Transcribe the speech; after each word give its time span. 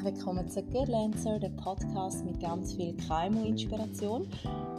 Herzlich 0.00 0.16
willkommen 0.16 0.48
zu 0.48 0.62
Good 0.62 0.88
Lancer, 0.88 1.38
der 1.38 1.50
Podcast 1.50 2.24
mit 2.24 2.40
ganz 2.40 2.72
viel 2.72 2.96
KMU-Inspiration. 2.96 4.26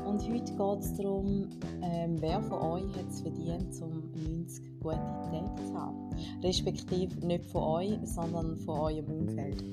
Und 0.03 0.19
heute 0.23 0.51
geht 0.51 0.79
es 0.79 0.95
darum, 0.95 1.47
ähm, 1.83 2.19
wer 2.19 2.41
von 2.41 2.59
euch 2.59 2.95
hat 2.95 3.07
es 3.07 3.21
verdient, 3.21 3.81
um 3.83 4.11
90 4.15 4.79
gute 4.79 4.95
Tage 4.95 5.55
zu 5.57 5.73
haben. 5.75 6.09
Respektive 6.41 7.23
nicht 7.23 7.45
von 7.45 7.61
euch, 7.61 7.99
sondern 8.03 8.57
von 8.57 8.79
eurem 8.79 9.05
Umfeld. 9.05 9.63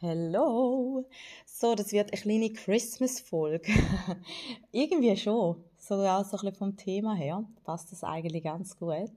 Hallo! 0.00 1.04
So, 1.46 1.76
das 1.76 1.92
wird 1.92 2.12
eine 2.12 2.20
kleine 2.20 2.52
Christmas-Folge. 2.52 3.70
Irgendwie 4.72 5.16
schon. 5.16 5.62
Sogar 5.78 6.24
so 6.24 6.36
ein 6.36 6.40
bisschen 6.40 6.54
vom 6.56 6.76
Thema 6.76 7.14
her 7.14 7.44
passt 7.62 7.92
das 7.92 8.02
eigentlich 8.02 8.42
ganz 8.42 8.76
gut. 8.76 9.12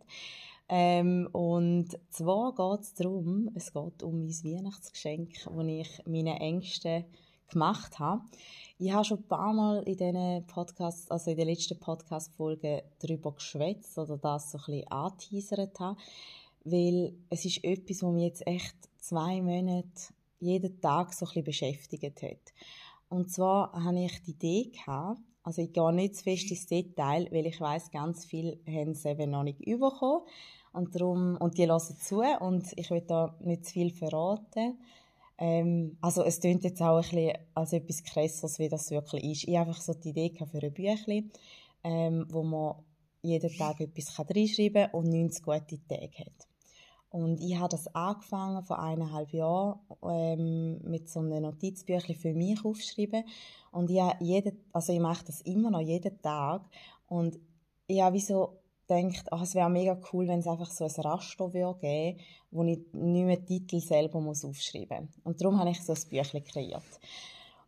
Ähm, 0.67 1.29
und 1.31 1.89
zwar 2.09 2.55
geht 2.55 2.81
es 2.81 2.93
darum, 2.95 3.51
es 3.53 3.71
geht 3.71 4.01
um 4.01 4.21
mein 4.21 4.29
Weihnachtsgeschenk, 4.29 5.33
das 5.43 5.65
ich 5.67 6.05
meinen 6.05 6.37
Ängsten 6.37 7.05
gemacht 7.49 7.99
habe. 7.99 8.23
Ich 8.79 8.91
habe 8.91 9.05
schon 9.05 9.19
ein 9.19 9.27
paar 9.27 9.53
Mal 9.53 9.83
in 9.83 9.97
diesen 9.97 10.47
Podcasts, 10.47 11.09
also 11.11 11.31
in 11.31 11.37
den 11.37 11.47
letzten 11.47 11.79
Podcast-Folgen 11.79 12.81
darüber 12.99 13.33
geschwätzt 13.33 13.97
oder 13.97 14.17
das 14.17 14.51
so 14.51 14.57
ein 14.57 14.63
bisschen 14.65 14.91
angeteasert 14.91 15.79
habe, 15.79 15.99
weil 16.63 17.13
es 17.29 17.45
ist 17.45 17.63
etwas, 17.63 18.01
was 18.01 18.13
mich 18.13 18.23
jetzt 18.23 18.47
echt 18.47 18.75
zwei 18.97 19.41
Monate 19.41 20.13
jeden 20.39 20.81
Tag 20.81 21.13
so 21.13 21.25
ein 21.25 21.29
bisschen 21.29 21.43
beschäftigt 21.43 22.21
hat. 22.23 22.53
Und 23.07 23.31
zwar 23.31 23.71
habe 23.71 24.03
ich 24.03 24.23
die 24.23 24.31
Idee 24.31 24.71
gehabt, 24.71 25.21
also 25.45 25.61
ich 25.61 25.73
gehe 25.73 25.93
nicht 25.93 26.15
zu 26.15 26.23
fest 26.23 26.49
ins 26.49 26.65
Detail, 26.65 27.27
weil 27.31 27.45
ich 27.45 27.61
weiß, 27.61 27.91
ganz 27.91 28.25
viele 28.25 28.57
haben 28.67 28.91
es 28.91 29.05
eben 29.05 29.29
noch 29.29 29.43
nicht 29.43 29.59
bekommen. 29.59 30.23
Und, 30.73 30.95
darum, 30.95 31.37
und 31.37 31.57
die 31.57 31.67
hören 31.67 31.79
zu 31.79 32.21
und 32.39 32.73
ich 32.75 32.89
will 32.89 33.01
da 33.01 33.37
nicht 33.39 33.65
zu 33.65 33.73
viel 33.73 33.93
verraten. 33.93 34.79
Ähm, 35.37 35.97
also 36.01 36.23
es 36.23 36.39
klingt 36.39 36.63
jetzt 36.63 36.81
auch 36.81 36.97
ein 36.97 37.01
bisschen 37.01 37.37
als 37.53 37.73
etwas 37.73 38.03
krasses, 38.03 38.57
wie 38.57 38.69
das 38.69 38.89
wirklich 38.89 39.23
ist. 39.23 39.47
Ich 39.47 39.55
habe 39.55 39.69
einfach 39.69 39.81
so 39.81 39.93
die 39.93 40.09
Idee 40.09 40.33
für 40.33 40.61
ein 40.61 40.73
Büchlein, 40.73 41.31
ähm, 41.83 42.25
wo 42.29 42.41
man 42.41 42.83
jeden 43.21 43.55
Tag 43.55 43.79
etwas 43.79 44.17
reinschreiben 44.17 44.89
kann 44.89 44.91
und 44.91 45.09
90 45.09 45.43
gute 45.43 45.87
Tage 45.87 46.09
hat. 46.17 46.54
Und 47.09 47.39
ich 47.39 47.57
habe 47.57 47.69
das 47.69 47.87
angefangen 47.95 48.63
vor 48.63 48.79
eineinhalb 48.79 49.31
Jahren 49.31 49.79
ähm, 50.03 50.81
mit 50.83 51.07
so 51.09 51.21
einem 51.21 51.43
Notizbüchlein 51.43 52.17
für 52.17 52.33
mich 52.33 52.63
aufschreiben. 52.65 53.23
Und 53.71 53.89
ich, 53.89 54.01
jeden, 54.19 54.57
also 54.73 54.91
ich 54.91 54.99
mache 54.99 55.25
das 55.25 55.41
immer 55.41 55.71
noch 55.71 55.81
jeden 55.81 56.21
Tag. 56.21 56.63
Und 57.07 57.39
ich 57.87 58.01
habe 58.01 58.15
wie 58.15 58.19
so 58.19 58.59
gedacht, 58.87 59.27
oh, 59.31 59.39
es 59.41 59.55
wäre 59.55 59.69
mega 59.69 59.97
cool, 60.11 60.27
wenn 60.27 60.39
es 60.39 60.47
einfach 60.47 60.69
so 60.69 60.85
ein 60.85 60.91
Raster 60.91 61.53
würde 61.53 62.17
wo 62.51 62.63
ich 62.63 62.79
nicht 62.93 63.25
mehr 63.25 63.45
Titel 63.45 63.79
selber 63.79 64.21
muss 64.21 64.45
aufschreiben 64.45 65.05
muss. 65.05 65.19
Und 65.23 65.41
darum 65.41 65.59
habe 65.59 65.71
ich 65.71 65.83
so 65.83 65.93
ein 65.93 66.09
Büchlein 66.09 66.43
kreiert. 66.43 66.99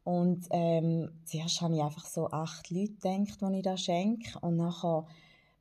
Und 0.04 0.48
ähm, 0.52 1.12
zuerst 1.26 1.62
habe 1.62 1.76
ich 1.76 1.84
einfach 1.84 2.06
so 2.06 2.30
acht 2.30 2.70
Leute 2.70 2.94
gedacht, 2.94 3.42
die 3.42 3.58
ich 3.58 3.64
da 3.64 3.76
schenke. 3.76 4.40
Und 4.40 4.56
nachher 4.56 5.06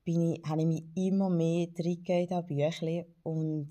bin 0.07 0.35
ich, 0.35 0.43
habe 0.45 0.61
ich 0.63 0.67
mich 0.67 0.85
immer 0.95 1.29
mehr 1.29 1.67
reingegeben 1.77 2.23
in 2.23 2.29
das 2.29 2.47
Büchlein. 2.47 3.07
Und 3.25 3.69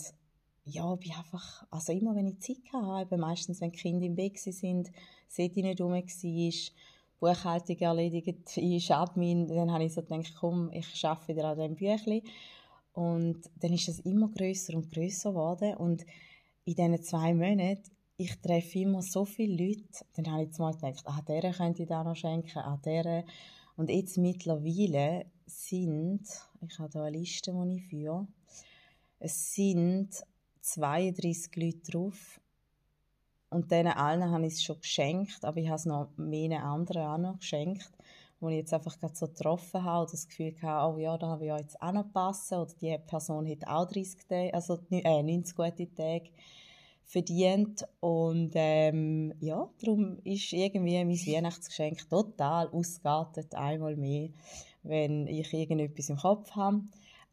ja, 0.65 0.93
bin 0.95 1.13
einfach, 1.13 1.65
also 1.71 1.93
immer 1.93 2.15
wenn 2.15 2.27
ich 2.27 2.41
Zeit 2.41 2.73
habe, 2.73 3.17
meistens 3.17 3.61
wenn 3.61 3.71
die 3.71 3.77
Kinder 3.77 4.05
im 4.05 4.17
Weg 4.17 4.37
sind, 4.37 4.91
ich 5.37 5.55
nicht 5.55 5.81
rum 5.81 5.93
war, 5.93 6.01
Buchhaltung 7.19 7.77
erledigt 7.77 8.57
ist, 8.57 8.91
Admin, 8.91 9.47
dann 9.47 9.71
habe 9.71 9.85
ich 9.85 9.93
so 9.93 10.01
gedacht, 10.01 10.33
komm, 10.39 10.71
ich 10.73 11.05
arbeite 11.05 11.27
wieder 11.29 11.45
an 11.45 11.57
diesem 11.57 11.75
Büchlein. 11.75 12.21
Und 12.93 13.41
dann 13.59 13.73
ist 13.73 13.87
es 13.87 13.99
immer 14.01 14.29
größer 14.29 14.75
und 14.75 14.91
größer 14.91 15.31
geworden. 15.31 15.75
Und 15.75 16.05
in 16.65 16.75
diesen 16.75 17.01
zwei 17.01 17.33
Monaten, 17.33 17.91
ich 18.17 18.35
treffe 18.41 18.79
immer 18.79 19.01
so 19.01 19.25
viele 19.25 19.65
Leute, 19.65 20.05
dann 20.15 20.31
habe 20.31 20.43
ich 20.43 20.47
jetzt 20.49 20.59
mal 20.59 20.73
gedacht, 20.73 21.03
ah, 21.05 21.21
der 21.27 21.51
könnte 21.53 21.83
ich 21.83 21.89
da 21.89 22.03
noch 22.03 22.15
schenken, 22.15 22.59
ah, 22.59 22.79
der. 22.83 23.23
Und 23.77 23.89
jetzt 23.89 24.17
mittlerweile 24.17 25.25
sind, 25.45 26.21
ich 26.67 26.79
habe 26.79 26.91
hier 26.91 27.01
eine 27.03 27.17
Liste, 27.17 27.51
die 27.51 27.75
ich 27.75 27.89
führe, 27.89 28.27
es 29.19 29.53
sind 29.53 30.09
32 30.61 31.55
Leute 31.55 31.91
drauf. 31.91 32.39
Und 33.49 33.71
denen 33.71 33.93
allen 33.93 34.31
habe 34.31 34.47
ich 34.47 34.53
es 34.53 34.63
schon 34.63 34.79
geschenkt, 34.79 35.45
aber 35.45 35.57
ich 35.57 35.67
habe 35.67 35.77
es 35.77 35.85
noch 35.85 36.09
meinen 36.17 36.61
anderen 36.61 37.03
auch 37.03 37.17
noch 37.17 37.39
geschenkt, 37.39 37.89
wo 38.39 38.49
ich 38.49 38.57
jetzt 38.57 38.73
einfach 38.73 38.99
gerade 38.99 39.15
so 39.15 39.27
getroffen 39.27 39.83
habe 39.83 40.01
und 40.01 40.13
das 40.13 40.27
Gefühl 40.27 40.53
hatte, 40.61 40.93
oh 40.93 40.99
ja, 40.99 41.17
da 41.17 41.27
habe 41.27 41.45
ich 41.45 41.51
jetzt 41.51 41.81
auch 41.81 41.93
noch 41.93 42.11
passen 42.11 42.55
oder 42.55 42.73
die 42.81 42.97
Person 43.07 43.47
hat 43.47 43.67
auch 43.67 43.85
30 43.85 44.27
Tage, 44.27 44.53
also 44.53 44.79
äh, 44.91 45.23
90 45.23 45.55
gute 45.55 45.93
Tage 45.93 46.29
verdient. 47.05 47.85
Und 48.01 48.51
ähm, 48.55 49.33
ja, 49.39 49.69
darum 49.79 50.17
ist 50.23 50.51
irgendwie 50.51 51.05
mein 51.05 51.09
Weihnachtsgeschenk 51.09 52.09
total 52.09 52.67
ausgeartet, 52.69 53.55
einmal 53.55 53.95
mehr, 53.95 54.29
wenn 54.87 55.27
ich 55.27 55.53
irgendetwas 55.53 56.09
im 56.09 56.17
Kopf 56.17 56.51
habe. 56.51 56.81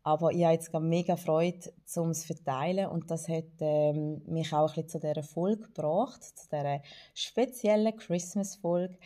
Aber 0.04 0.32
ich 0.32 0.42
habe 0.42 0.54
jetzt 0.54 0.72
mega 0.74 1.16
Freude, 1.16 1.72
um 1.96 2.10
es 2.10 2.22
zu 2.22 2.34
verteilen. 2.34 2.88
Und 2.88 3.10
das 3.10 3.28
hat 3.28 3.44
ähm, 3.60 4.22
mich 4.26 4.52
auch 4.52 4.68
ein 4.68 4.84
bisschen 4.84 4.88
zu 4.88 5.00
dieser 5.00 5.22
Folge 5.22 5.62
gebracht, 5.62 6.22
zu 6.22 6.48
dieser 6.48 6.82
speziellen 7.14 7.96
Christmas-Folge. 7.96 8.98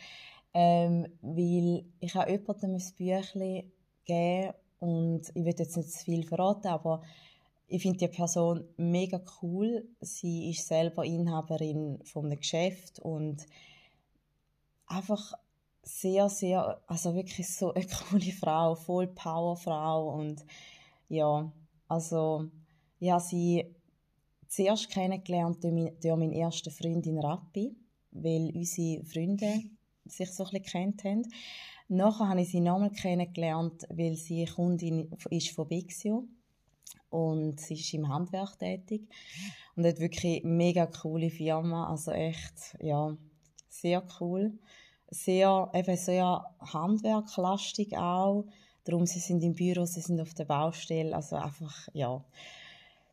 Ähm, 0.53 1.07
weil 1.21 1.85
ich 1.99 2.15
habe 2.15 2.31
jemandem 2.31 2.73
ein 2.73 2.93
Büchlein 2.97 3.71
gegeben 4.05 4.53
und 4.79 5.29
ich 5.35 5.45
will 5.45 5.55
jetzt 5.57 5.77
nicht 5.77 5.91
zu 5.91 6.03
viel 6.03 6.23
verraten, 6.23 6.67
aber 6.67 7.03
ich 7.67 7.81
finde 7.81 7.97
die 7.97 8.07
Person 8.07 8.63
mega 8.77 9.21
cool. 9.41 9.87
Sie 9.99 10.49
ist 10.49 10.67
selber 10.67 11.03
Inhaberin 11.03 11.99
von 12.05 12.25
einem 12.25 12.39
Geschäft 12.39 12.99
und 12.99 13.45
einfach 14.87 15.33
sehr, 15.87 16.29
sehr, 16.29 16.81
also 16.87 17.15
wirklich 17.15 17.47
so 17.47 17.73
eine 17.73 17.85
coole 18.09 18.31
Frau, 18.31 18.75
voll 18.75 19.07
Powerfrau 19.07 20.13
und 20.13 20.45
ja, 21.09 21.51
also 21.87 22.45
ich 22.99 23.09
habe 23.09 23.23
sie 23.23 23.75
zuerst 24.47 24.89
kennengelernt 24.89 25.63
durch, 25.63 25.73
mein, 25.73 25.97
durch 26.01 26.17
meinen 26.17 26.33
ersten 26.33 26.71
Freund 26.71 27.05
in 27.05 27.19
Rappi, 27.19 27.75
weil 28.11 28.51
unsere 28.53 29.03
Freunde 29.05 29.63
sich 30.05 30.31
so 30.31 30.45
ein 30.45 30.61
bisschen 30.61 30.65
kennt 30.65 31.03
haben. 31.03 31.23
Nachher 31.89 32.29
habe 32.29 32.41
ich 32.41 32.49
sie 32.49 32.59
nochmal 32.59 32.91
kennengelernt, 32.91 33.83
weil 33.89 34.15
sie 34.15 34.45
Kundin 34.45 35.09
ist 35.29 35.51
von 35.51 35.67
Bixio 35.67 36.27
und 37.09 37.59
sie 37.61 37.75
ist 37.75 37.93
im 37.93 38.09
Handwerk 38.09 38.59
tätig 38.59 39.07
und 39.75 39.85
hat 39.85 39.99
wirklich 39.99 40.43
eine 40.43 40.53
mega 40.53 40.85
coole 40.87 41.29
Firma, 41.29 41.89
also 41.89 42.11
echt, 42.11 42.77
ja, 42.81 43.15
sehr 43.69 44.05
cool. 44.19 44.59
Sehr, 45.09 45.69
eben 45.73 45.97
sehr 45.97 46.45
handwerklastig 46.59 47.97
auch 47.97 48.45
Darum, 48.87 49.05
sie 49.05 49.19
sind 49.19 49.43
im 49.43 49.53
Büro, 49.53 49.85
sie 49.85 49.99
sind 49.99 50.21
auf 50.21 50.33
der 50.33 50.45
Baustelle, 50.45 51.13
also 51.13 51.35
einfach, 51.35 51.89
ja. 51.91 52.23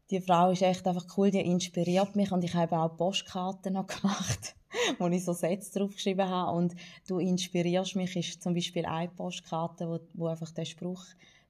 Die 0.09 0.21
Frau 0.21 0.53
ist 0.53 0.63
echt 0.63 0.87
einfach 0.87 1.05
cool, 1.17 1.33
die 1.33 1.41
inspiriert 1.41 2.15
mich 2.15 2.31
und 2.31 2.45
ich 2.45 2.55
habe 2.55 2.79
auch 2.79 2.97
Postkarten 2.97 3.73
noch 3.73 3.87
gemacht, 3.89 4.55
wo 5.01 5.09
ich 5.09 5.25
so 5.25 5.33
Sätze 5.33 5.77
draufgeschrieben 5.77 6.29
habe 6.29 6.57
und 6.57 6.77
du 7.09 7.19
inspirierst 7.19 7.97
mich, 7.97 8.15
ist 8.15 8.41
zum 8.41 8.55
Beispiel 8.55 8.87
eine 8.87 9.09
Postkarte, 9.09 9.89
wo, 9.89 9.99
wo 10.13 10.29
einfach 10.29 10.53
der 10.53 10.65
Spruch 10.65 11.05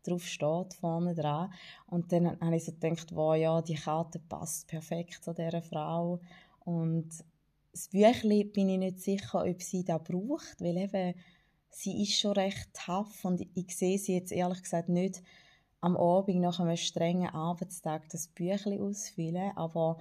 drauf 0.04 0.26
steht, 0.26 0.72
vorne 0.80 1.14
dran. 1.14 1.52
Und 1.86 2.10
dann 2.10 2.40
habe 2.40 2.56
ich 2.56 2.64
so 2.64 2.72
gedacht, 2.72 3.14
wow, 3.14 3.36
ja, 3.36 3.60
die 3.60 3.74
Karte 3.74 4.20
passt 4.20 4.68
perfekt 4.68 5.22
zu 5.22 5.34
dieser 5.34 5.60
Frau. 5.60 6.20
Und 6.60 7.10
das 7.74 7.88
Büchlein 7.88 8.52
bin 8.52 8.68
ich 8.68 8.78
nicht 8.78 9.00
sicher, 9.00 9.44
ob 9.44 9.60
sie 9.60 9.84
das 9.84 10.02
braucht, 10.04 10.60
weil 10.60 10.76
eben 10.76 11.14
sie 11.70 12.02
ist 12.02 12.20
schon 12.20 12.32
recht 12.32 12.68
tough 12.72 13.24
und 13.24 13.44
ich 13.54 13.76
sehe 13.76 13.98
sie 13.98 14.14
jetzt 14.14 14.30
ehrlich 14.30 14.62
gesagt 14.62 14.88
nicht 14.88 15.22
am 15.80 15.96
Abend 15.96 16.40
nach 16.40 16.60
einem 16.60 16.76
strengen 16.76 17.30
Arbeitstag 17.30 18.08
das 18.10 18.28
Büchlein 18.28 18.80
ausfüllen, 18.80 19.50
aber 19.56 19.98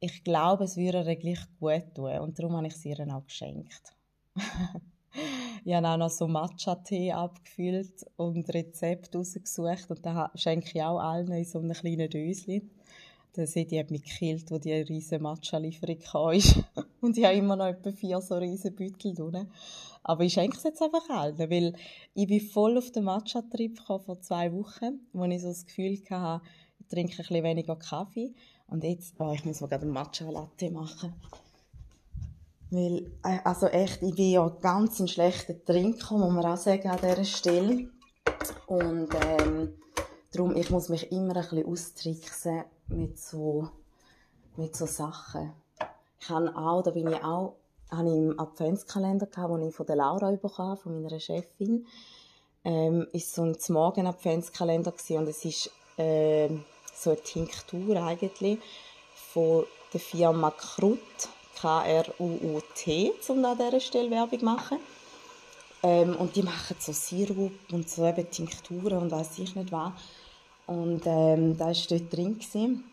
ich 0.00 0.22
glaube, 0.22 0.64
es 0.64 0.76
würde 0.76 1.02
ihr 1.08 1.16
gleich 1.16 1.40
gut 1.58 1.94
tun 1.94 2.18
und 2.18 2.38
darum 2.38 2.54
habe 2.54 2.66
ich 2.66 2.76
sie 2.76 2.90
ihr 2.90 3.16
auch 3.16 3.24
geschenkt. 3.24 3.96
ich 5.64 5.72
habe 5.72 5.88
auch 5.88 5.96
noch 5.96 6.10
so 6.10 6.28
Matcha-Tee 6.28 7.12
abgefüllt 7.12 8.04
und 8.16 8.46
Rezepte 8.52 9.16
rausgesucht 9.16 9.90
und 9.90 10.04
da 10.04 10.30
schenke 10.34 10.68
ich 10.74 10.82
auch 10.82 11.00
allen 11.00 11.32
in 11.32 11.44
so 11.46 11.60
einem 11.60 11.72
kleinen 11.72 12.10
Döschen. 12.10 12.70
Der 13.36 13.46
Sedi 13.46 13.76
hat 13.76 13.90
mich 13.90 14.02
gekillt, 14.02 14.50
wo 14.50 14.58
die 14.58 14.72
riesige 14.72 15.22
Matcha-Lieferung 15.22 15.98
kam. 15.98 16.40
und 17.00 17.16
ich 17.16 17.24
habe 17.24 17.36
immer 17.36 17.56
noch 17.56 17.66
etwa 17.66 17.92
vier 17.92 18.20
so 18.20 18.36
riesige 18.36 18.74
Beutel 18.74 19.14
drin. 19.14 19.48
Aber 20.02 20.24
ich 20.24 20.32
schenke 20.32 20.56
es 20.56 20.62
jetzt 20.64 20.82
einfach 20.82 21.08
allen, 21.10 21.38
weil 21.38 21.74
ich 22.14 22.26
bin 22.26 22.40
voll 22.40 22.78
auf 22.78 22.90
den 22.90 23.04
Matcha-Trip 23.04 23.78
vor 23.78 24.20
zwei 24.20 24.52
Wochen, 24.52 25.00
wo 25.12 25.24
ich 25.24 25.42
so 25.42 25.48
das 25.48 25.66
Gefühl 25.66 25.98
hatte, 26.10 26.44
ich 26.80 26.86
trinke 26.86 27.12
ein 27.12 27.16
bisschen 27.18 27.44
weniger 27.44 27.76
Kaffee. 27.76 28.32
Und 28.68 28.84
jetzt, 28.84 29.14
oh, 29.18 29.32
ich 29.32 29.44
muss 29.44 29.60
mir 29.60 29.68
gerade 29.68 29.82
einen 29.82 29.92
Matcha-Latte 29.92 30.70
machen. 30.70 31.14
Weil, 32.70 33.10
äh, 33.24 33.38
also 33.44 33.66
echt, 33.66 34.02
ich 34.02 34.14
bin 34.14 34.30
ja 34.30 34.48
ganz 34.48 35.00
ein 35.00 35.08
schlechter 35.08 35.62
Trinker, 35.64 36.18
muss 36.18 36.32
man 36.32 36.44
auch 36.44 36.56
sagen 36.56 36.88
an 36.88 36.98
dieser 37.00 37.24
Stelle. 37.24 37.88
Und 38.66 39.08
ähm, 39.14 39.74
Darum, 40.32 40.54
ich 40.56 40.68
muss 40.70 40.90
mich 40.90 41.10
immer 41.10 41.34
ein 41.36 41.42
bisschen 41.42 41.66
austricksen 41.66 42.64
mit 42.88 43.18
so, 43.18 43.70
mit 44.56 44.76
so 44.76 44.84
Sachen. 44.84 45.54
Ich 46.20 46.28
habe 46.28 46.54
auch, 46.54 46.82
da 46.82 46.90
bin 46.90 47.08
ich 47.08 47.24
auch, 47.24 47.54
habe 47.90 48.08
ich 48.08 48.14
im 48.14 48.38
Adventskalender 48.38 49.26
gehabt, 49.26 49.54
den 49.54 49.68
ich 49.68 49.74
von 49.74 49.86
der 49.86 49.96
Laura 49.96 50.30
bekommen 50.32 50.76
von 50.76 51.02
meiner 51.02 51.18
Chefin. 51.18 51.86
Ähm, 52.62 53.06
ist 53.12 53.34
so 53.34 53.42
ein 53.42 53.56
Morgen-Adventskalender 53.68 54.92
und 55.10 55.28
es 55.28 55.44
ist 55.46 55.70
äh, 55.96 56.50
so 56.94 57.10
eine 57.10 57.22
Tinktur 57.22 57.96
eigentlich 57.96 58.58
von 59.14 59.64
der 59.94 60.00
Firma 60.00 60.50
Krut, 60.50 60.98
K-R-U-U-T, 61.58 63.12
um 63.28 63.44
an 63.46 63.56
dieser 63.56 63.80
Stelle 63.80 64.10
Werbung 64.10 64.40
zu 64.40 64.44
machen. 64.44 64.78
Ähm, 65.82 66.16
und 66.16 66.34
die 66.34 66.42
machen 66.42 66.76
so 66.78 66.92
Sirup 66.92 67.52
und 67.72 67.88
so 67.88 68.06
eben 68.06 68.30
Tinkturen 68.30 68.98
und 68.98 69.10
weiß 69.10 69.38
ich 69.38 69.54
nicht 69.54 69.70
was. 69.70 69.92
Und 70.66 71.02
ähm, 71.06 71.56
da 71.56 71.66
war 71.66 71.74
dort 71.88 72.12
drin. 72.12 72.38
Gewesen. 72.38 72.84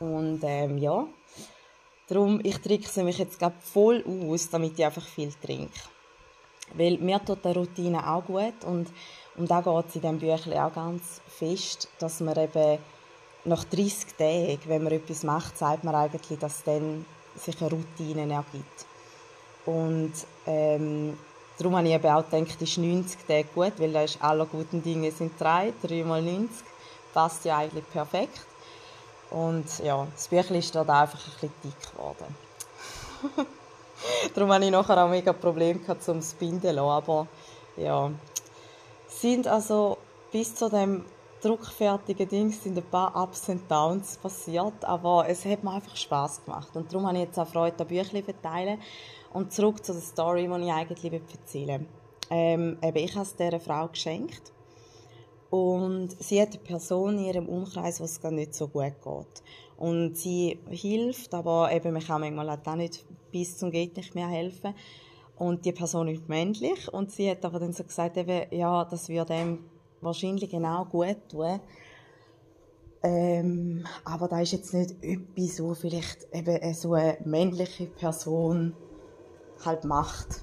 Und 0.00 0.40
ähm, 0.42 0.78
ja, 0.78 1.06
darum, 2.08 2.40
ich 2.42 2.58
trinke 2.58 3.04
mich 3.04 3.18
jetzt 3.18 3.38
voll 3.60 4.04
aus, 4.06 4.50
damit 4.50 4.78
ich 4.78 4.84
einfach 4.84 5.06
viel 5.06 5.32
trinke. 5.32 5.72
Weil 6.74 6.98
mir 6.98 7.24
tut 7.24 7.44
die 7.44 7.48
Routine 7.48 8.06
auch 8.06 8.24
gut 8.24 8.64
und 8.66 8.88
um 9.36 9.46
da 9.46 9.60
geht 9.60 9.88
es 9.88 9.94
in 9.96 10.00
diesem 10.00 10.18
Büchlein 10.18 10.58
auch 10.58 10.74
ganz 10.74 11.20
fest, 11.28 11.88
dass 11.98 12.20
man 12.20 12.36
eben 12.36 12.78
nach 13.44 13.64
30 13.64 14.16
Tagen, 14.16 14.58
wenn 14.66 14.82
man 14.82 14.92
etwas 14.92 15.22
macht, 15.22 15.58
sagt 15.58 15.84
man 15.84 15.94
eigentlich, 15.94 16.38
dass 16.38 16.64
dann 16.64 17.04
sich 17.36 17.60
eine 17.60 17.70
Routine 17.70 18.32
ergibt. 18.32 18.86
Und 19.66 20.12
ähm, 20.46 21.18
darum 21.58 21.76
habe 21.76 21.86
ich 21.88 21.94
eben 21.94 22.06
auch 22.06 22.28
gedacht, 22.28 22.60
ist 22.60 22.78
90 22.78 23.26
Tage 23.26 23.48
gut, 23.54 23.72
weil 23.78 23.92
da 23.92 24.02
ist 24.02 24.18
alle 24.20 24.46
guten 24.46 24.82
Dinge 24.82 25.10
sind 25.10 25.40
drei, 25.40 25.72
drei 25.82 26.02
mal 26.04 26.22
90, 26.22 26.50
passt 27.12 27.44
ja 27.44 27.58
eigentlich 27.58 27.88
perfekt. 27.90 28.40
Und 29.30 29.64
ja, 29.82 30.06
das 30.14 30.28
Büchlein 30.28 30.58
ist 30.58 30.74
dort 30.74 30.90
einfach 30.90 31.18
ein 31.18 31.32
bisschen 31.32 31.52
dick 31.64 31.92
geworden. 31.92 32.36
darum 34.34 34.52
hatte 34.52 34.64
ich 34.64 34.70
nachher 34.70 35.04
auch 35.04 35.08
mega 35.08 35.32
Probleme 35.32 35.80
gehabt, 35.80 36.08
um 36.08 36.18
es 36.18 36.34
binden 36.34 36.76
zu 36.76 36.82
aber 36.82 37.26
ja. 37.76 38.10
Sind 39.08 39.46
also 39.46 39.98
bis 40.30 40.54
zu 40.54 40.68
dem 40.68 41.04
druckfertigen 41.44 42.28
Dings 42.28 42.62
sind 42.62 42.76
ein 42.78 42.84
paar 42.84 43.14
Ups 43.22 43.48
und 43.48 43.70
Downs 43.70 44.16
passiert, 44.16 44.82
aber 44.82 45.26
es 45.28 45.44
hat 45.44 45.62
mir 45.62 45.72
einfach 45.72 45.94
Spaß 45.94 46.44
gemacht 46.44 46.70
und 46.74 46.90
darum 46.90 47.06
habe 47.06 47.18
ich 47.18 47.24
jetzt 47.24 47.38
auch 47.38 47.46
Freude 47.46 47.80
an 47.80 47.86
Büchlein 47.86 48.24
verteilen 48.24 48.80
und 49.34 49.52
zurück 49.52 49.84
zu 49.84 49.92
der 49.92 50.00
Story, 50.00 50.48
die 50.48 50.64
ich 50.64 50.72
eigentlich 50.72 51.12
erzählen. 51.12 51.86
Ähm, 52.30 52.78
ich 52.94 53.14
habe 53.14 53.26
es 53.26 53.36
dieser 53.36 53.60
Frau 53.60 53.88
geschenkt 53.88 54.52
und 55.50 56.10
sie 56.20 56.40
hat 56.40 56.54
eine 56.54 56.62
Person 56.62 57.18
in 57.18 57.24
ihrem 57.26 57.48
Umkreis, 57.48 58.00
was 58.00 58.18
es 58.18 58.30
nicht 58.30 58.54
so 58.54 58.68
gut 58.68 58.94
geht. 59.02 59.42
Und 59.76 60.16
sie 60.16 60.58
hilft, 60.70 61.34
aber 61.34 61.70
eben, 61.72 61.92
man 61.92 62.02
kann 62.02 62.20
manchmal 62.20 62.48
halt 62.48 62.66
auch 62.66 62.76
nicht 62.76 63.04
bis 63.30 63.58
zum 63.58 63.70
geht 63.70 63.96
nicht 63.96 64.14
mehr 64.14 64.28
helfen. 64.28 64.72
Und 65.36 65.64
die 65.64 65.72
Person 65.72 66.06
ist 66.08 66.28
männlich 66.28 66.92
und 66.92 67.10
sie 67.10 67.28
hat 67.28 67.44
aber 67.44 67.58
dann 67.58 67.72
so 67.72 67.82
gesagt, 67.82 68.16
eben, 68.16 68.46
ja, 68.52 68.84
das 68.84 69.08
würde 69.08 69.34
ihm 69.34 69.64
wahrscheinlich 70.00 70.48
genau 70.48 70.84
gut 70.84 71.16
tun. 71.28 71.60
Ähm, 73.02 73.84
aber 74.04 74.28
da 74.28 74.40
ist 74.40 74.52
jetzt 74.52 74.72
nicht 74.72 74.94
etwas, 75.02 75.60
wo 75.60 75.74
vielleicht 75.74 76.28
eben 76.32 76.72
so 76.72 76.94
eine 76.94 77.18
männliche 77.24 77.86
Person 77.86 78.74
halt 79.66 79.84
macht. 79.84 80.42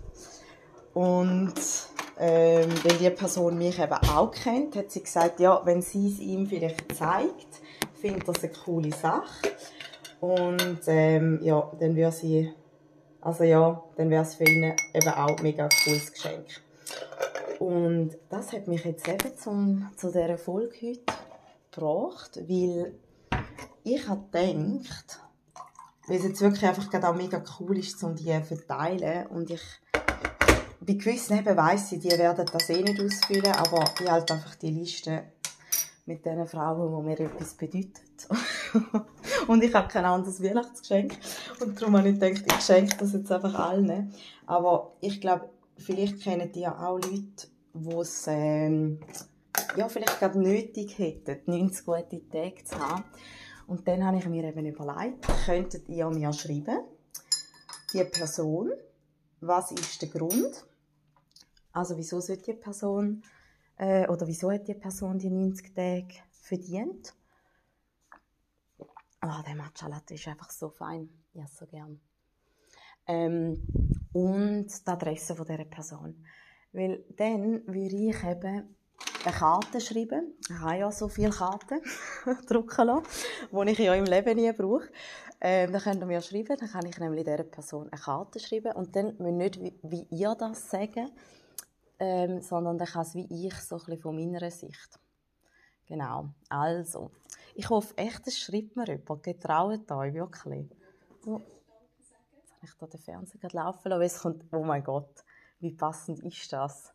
Und 0.94 1.54
ähm, 2.20 2.70
weil 2.84 2.98
die 2.98 3.10
Person 3.10 3.58
mich 3.58 3.80
eben 3.80 3.94
auch 3.94 4.32
kennt, 4.32 4.76
hat 4.76 4.92
sie 4.92 5.02
gesagt, 5.02 5.40
ja, 5.40 5.62
wenn 5.66 5.82
sie 5.82 6.08
es 6.08 6.20
ihm 6.20 6.46
vielleicht 6.48 6.96
zeigt, 6.96 7.62
findet 7.94 8.28
das 8.28 8.44
eine 8.44 8.52
coole 8.52 8.92
Sache. 8.92 9.50
Und 10.20 10.82
ähm, 10.88 11.40
ja, 11.42 11.72
dann 11.80 11.96
wäre 11.96 12.12
sie, 12.12 12.54
also 13.22 13.44
ja, 13.44 13.84
dann 13.96 14.10
wäre 14.10 14.24
es 14.24 14.36
für 14.36 14.44
ihn 14.44 14.76
eben 14.94 15.10
auch 15.10 15.38
ein 15.38 15.44
mega 15.44 15.68
cooles 15.84 16.12
Geschenk. 16.12 16.46
Und 17.60 18.18
das 18.30 18.54
hat 18.54 18.68
mich 18.68 18.86
jetzt 18.86 19.08
eben 19.08 19.38
zum, 19.38 19.90
zu 19.96 20.12
dieser 20.12 20.38
Folge 20.38 20.76
heute 20.82 21.14
gebracht, 21.72 22.40
weil 22.48 22.94
ich 23.84 24.08
habe 24.08 24.22
gedacht, 24.32 25.22
weil 26.07 26.18
es 26.18 26.24
jetzt 26.24 26.42
wirklich 26.42 26.65
einfach 26.65 26.89
gerade 26.89 27.09
auch 27.09 27.15
mega 27.15 27.44
cool 27.59 27.77
ist, 27.77 28.03
um 28.03 28.15
die 28.15 28.25
zu 28.25 28.44
verteilen 28.44 29.27
und 29.27 29.50
ich 29.50 29.62
bei 30.83 30.94
gewissen 30.94 31.38
eben 31.38 31.56
weiss 31.56 31.92
ich, 31.92 32.00
die 32.00 32.09
werden 32.09 32.45
das 32.51 32.69
eh 32.69 32.81
nicht 32.81 33.00
ausfüllen, 33.00 33.53
aber 33.53 33.86
ich 34.00 34.09
halt 34.09 34.31
einfach 34.31 34.56
die 34.56 34.71
Liste 34.71 35.25
mit 36.07 36.25
den 36.25 36.48
Frauen, 36.48 36.98
die 36.98 37.07
mir 37.07 37.19
etwas 37.19 37.53
bedeuten. 37.53 37.94
und 39.48 39.63
ich 39.63 39.74
habe 39.74 39.88
kein 39.88 40.06
anderes 40.06 40.42
Weihnachtsgeschenk 40.42 41.18
und 41.59 41.80
darum 41.80 41.98
habe 41.98 42.09
ich 42.09 42.19
gedacht, 42.19 42.44
ich 42.48 42.65
schenke 42.65 42.98
das 42.98 43.13
jetzt 43.13 43.31
einfach 43.31 43.53
allen. 43.53 44.12
Aber 44.48 44.94
ich 45.01 45.21
glaube, 45.21 45.50
vielleicht 45.77 46.21
kennen 46.21 46.51
die 46.51 46.62
ja 46.62 46.77
auch 46.77 46.98
Leute, 46.98 47.48
die 47.74 47.95
es 47.95 48.25
ähm, 48.27 49.00
ja, 49.75 49.88
vielleicht 49.88 50.19
gerade 50.19 50.39
nötig 50.39 50.98
hätten, 50.98 51.39
90 51.45 51.86
gute 51.86 52.30
Tage 52.30 52.63
zu 52.63 52.80
haben. 52.80 53.03
Und 53.72 53.88
dann 53.88 54.06
habe 54.06 54.18
ich 54.18 54.28
mir 54.28 54.44
eben 54.44 54.66
überlegt, 54.66 55.26
könntet 55.46 55.88
ihr 55.88 56.10
mir 56.10 56.34
schreiben, 56.34 56.84
die 57.94 58.04
Person, 58.04 58.70
was 59.40 59.72
ist 59.72 60.02
der 60.02 60.10
Grund? 60.10 60.66
Also 61.72 61.96
wieso 61.96 62.20
sollte 62.20 62.52
die 62.52 62.60
Person, 62.60 63.24
äh, 63.78 64.10
oder 64.10 64.28
wieso 64.28 64.52
hat 64.52 64.68
die 64.68 64.74
Person 64.74 65.20
die 65.20 65.30
90 65.30 65.74
Tage 65.74 66.16
verdient? 66.32 67.14
Oh, 69.22 69.42
der 69.48 69.56
Matcha 69.56 69.88
Latte 69.88 70.16
ist 70.16 70.28
einfach 70.28 70.50
so 70.50 70.70
fein. 70.70 71.08
Ja, 71.32 71.48
so 71.48 71.66
gern. 71.66 72.02
Ähm, 73.08 73.66
und 74.12 74.68
die 74.68 74.92
Adresse 74.92 75.34
von 75.34 75.48
dieser 75.48 75.64
Person. 75.64 76.26
Weil 76.74 77.06
dann 77.16 77.66
würde 77.68 77.96
ich 77.96 78.22
eben 78.22 78.76
eine 79.26 79.36
Karte 79.36 79.80
schreiben. 79.80 80.34
Ich 80.50 80.60
habe 80.60 80.78
ja 80.78 80.92
so 80.92 81.08
viele 81.08 81.30
Karten 81.30 81.82
drucken 82.48 82.88
lassen, 82.88 83.06
die 83.52 83.72
ich 83.72 83.80
ja 83.80 83.94
im 83.94 84.06
Leben 84.06 84.36
nie 84.36 84.52
brauche. 84.52 84.90
Ähm, 85.40 85.72
dann 85.72 85.82
könnt 85.82 86.02
ihr 86.02 86.06
mir 86.06 86.22
schreiben, 86.22 86.56
dann 86.58 86.70
kann 86.70 86.86
ich 86.86 87.00
nämlich 87.00 87.24
dieser 87.26 87.44
Person 87.44 87.90
eine 87.92 88.02
Karte 88.02 88.40
schreiben 88.40 88.74
und 88.74 88.96
dann 88.96 89.16
müsst 89.18 89.60
nicht, 89.60 89.62
wie, 89.62 89.80
wie 89.84 90.08
ihr 90.12 90.36
das 90.36 90.70
sagen, 90.70 91.10
ähm, 92.00 92.42
sondern 92.42 92.78
dann 92.78 92.88
kann 92.88 93.02
es 93.02 93.16
wie 93.16 93.48
ich, 93.48 93.56
so 93.56 93.80
ein 93.88 94.00
von 94.00 94.16
meiner 94.16 94.51
Sicht. 94.51 95.00
Genau, 95.88 96.30
also, 96.50 97.12
ich 97.56 97.70
hoffe 97.70 97.98
echt, 97.98 98.25
es 98.28 98.40
schreibt 98.40 98.75
mir 98.75 98.88
jemand, 98.88 99.24
getraut 99.24 99.92
euch, 99.92 100.13
wirklich. 100.13 100.70
So. 101.24 101.40
Jetzt 101.40 102.13
habe 102.54 102.66
ich 102.66 102.74
da 102.80 102.86
den 102.88 103.00
Fernseher 103.00 103.50
laufen 103.51 103.90
lassen, 103.90 104.00
weil 104.00 104.08
es 104.08 104.20
kommt, 104.20 104.46
oh 104.54 104.63
mein 104.63 104.84
Gott, 104.84 105.24
wie 105.60 105.72
passend 105.72 106.20
ist 106.24 106.54
das? 106.54 106.94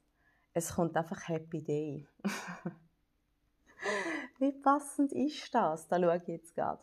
Es 0.58 0.74
kommt 0.74 0.96
einfach 0.96 1.28
Happy 1.28 1.62
Day. 1.62 2.08
wie 4.38 4.52
passend 4.52 5.12
ist 5.12 5.54
das? 5.54 5.86
Da 5.86 6.00
schaue 6.00 6.16
ich 6.16 6.28
jetzt 6.28 6.54
gerade. 6.54 6.82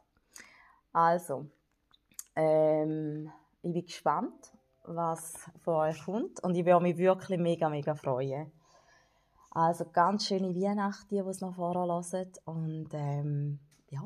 Also, 0.91 1.47
ähm, 2.35 3.31
ich 3.63 3.73
bin 3.73 3.83
gespannt, 3.83 4.53
was 4.83 5.49
von 5.63 5.89
euch 5.89 6.05
kommt 6.05 6.43
und 6.43 6.53
ich 6.53 6.63
würde 6.63 6.83
mich 6.83 6.97
wirklich 6.97 7.39
mega, 7.39 7.67
mega 7.67 7.95
freuen. 7.95 8.51
Also 9.49 9.85
ganz 9.91 10.27
schöne 10.27 10.53
Weihnachten, 10.53 11.09
die, 11.09 11.27
es 11.27 11.41
noch 11.41 11.55
vorher 11.55 11.81
hören. 11.81 12.31
Und 12.45 12.89
ähm, 12.93 13.59
ja, 13.89 14.03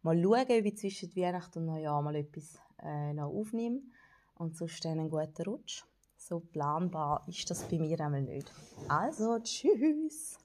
mal 0.00 0.22
schauen, 0.22 0.40
ob 0.40 0.64
ich 0.64 0.78
zwischen 0.78 1.14
Weihnachten 1.14 1.58
und 1.58 1.66
Neujahr 1.66 2.00
mal 2.00 2.16
etwas 2.16 2.58
äh, 2.82 3.12
noch 3.12 3.28
aufnehme. 3.28 3.82
Und 4.36 4.56
sonst 4.56 4.86
einen 4.86 5.10
guten 5.10 5.42
Rutsch. 5.42 5.84
So 6.30 6.38
planbar 6.38 7.24
ist 7.26 7.50
das 7.50 7.64
bei 7.64 7.76
mir 7.76 7.98
einmal 7.98 8.22
nicht. 8.22 8.52
Also, 8.86 9.40
tschüss! 9.40 10.38